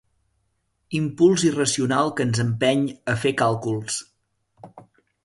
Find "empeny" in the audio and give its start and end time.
2.45-2.81